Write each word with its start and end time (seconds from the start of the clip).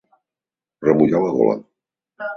Remullar 0.87 1.23
la 1.27 1.31
gola. 1.37 1.57